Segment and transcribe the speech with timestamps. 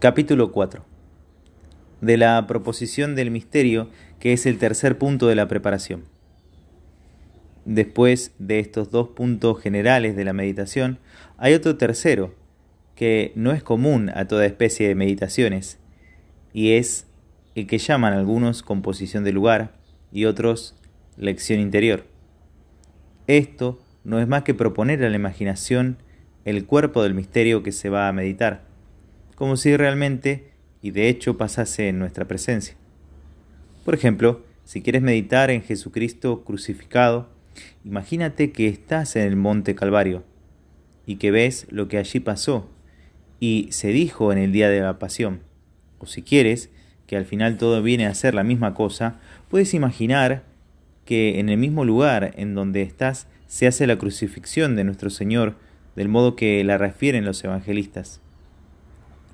[0.00, 0.84] Capítulo 4
[2.00, 3.90] de la proposición del misterio,
[4.20, 6.04] que es el tercer punto de la preparación.
[7.64, 11.00] Después de estos dos puntos generales de la meditación,
[11.36, 12.32] hay otro tercero,
[12.94, 15.80] que no es común a toda especie de meditaciones,
[16.52, 17.08] y es
[17.56, 19.72] el que llaman algunos composición de lugar
[20.12, 20.76] y otros
[21.16, 22.04] lección interior.
[23.26, 25.96] Esto no es más que proponer a la imaginación
[26.44, 28.67] el cuerpo del misterio que se va a meditar,
[29.38, 30.50] como si realmente
[30.82, 32.74] y de hecho pasase en nuestra presencia.
[33.84, 37.28] Por ejemplo, si quieres meditar en Jesucristo crucificado,
[37.84, 40.24] imagínate que estás en el monte Calvario
[41.06, 42.68] y que ves lo que allí pasó
[43.38, 45.42] y se dijo en el día de la pasión.
[46.00, 46.70] O si quieres,
[47.06, 50.42] que al final todo viene a ser la misma cosa, puedes imaginar
[51.04, 55.54] que en el mismo lugar en donde estás se hace la crucifixión de nuestro Señor,
[55.94, 58.20] del modo que la refieren los evangelistas.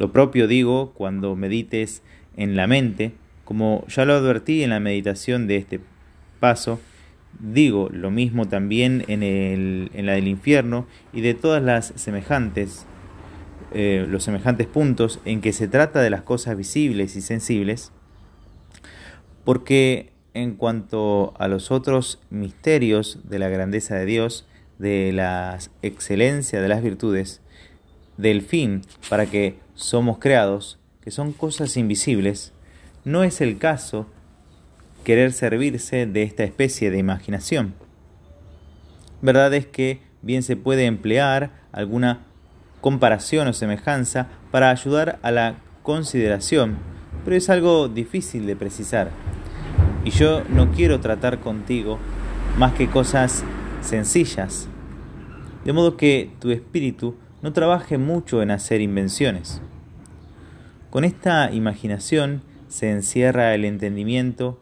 [0.00, 2.02] Lo propio digo cuando medites
[2.34, 3.12] en la mente,
[3.44, 5.78] como ya lo advertí en la meditación de este
[6.40, 6.80] paso,
[7.38, 12.86] digo lo mismo también en, el, en la del infierno y de todas las semejantes,
[13.74, 17.92] eh, los semejantes puntos en que se trata de las cosas visibles y sensibles,
[19.44, 24.46] porque en cuanto a los otros misterios de la grandeza de Dios,
[24.78, 27.42] de la excelencia de las virtudes,
[28.20, 32.52] del fin para que somos creados, que son cosas invisibles,
[33.04, 34.06] no es el caso
[35.04, 37.74] querer servirse de esta especie de imaginación.
[39.22, 42.20] Verdad es que bien se puede emplear alguna
[42.80, 46.78] comparación o semejanza para ayudar a la consideración,
[47.24, 49.10] pero es algo difícil de precisar.
[50.04, 51.98] Y yo no quiero tratar contigo
[52.58, 53.44] más que cosas
[53.82, 54.68] sencillas,
[55.64, 59.60] de modo que tu espíritu no trabaje mucho en hacer invenciones.
[60.90, 64.60] Con esta imaginación se encierra el entendimiento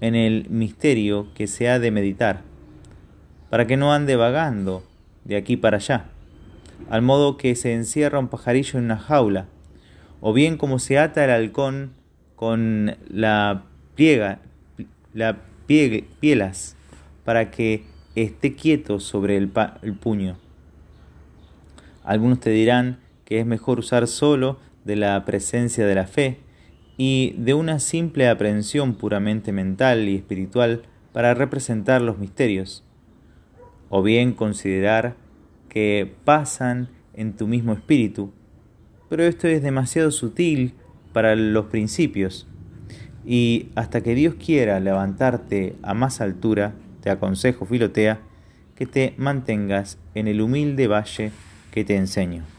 [0.00, 2.42] en el misterio que se ha de meditar,
[3.50, 4.84] para que no ande vagando
[5.24, 6.06] de aquí para allá,
[6.90, 9.46] al modo que se encierra un pajarillo en una jaula,
[10.20, 11.92] o bien como se ata el halcón
[12.36, 13.64] con la
[13.94, 14.40] pliega,
[15.14, 16.76] la pielas,
[17.24, 19.50] para que esté quieto sobre el,
[19.82, 20.36] el puño.
[22.08, 26.38] Algunos te dirán que es mejor usar solo de la presencia de la fe
[26.96, 32.82] y de una simple aprehensión puramente mental y espiritual para representar los misterios,
[33.90, 35.16] o bien considerar
[35.68, 38.32] que pasan en tu mismo espíritu,
[39.10, 40.72] pero esto es demasiado sutil
[41.12, 42.48] para los principios,
[43.26, 48.22] y hasta que Dios quiera levantarte a más altura, te aconsejo, Filotea,
[48.76, 51.32] que te mantengas en el humilde valle
[51.78, 52.57] que te enseño.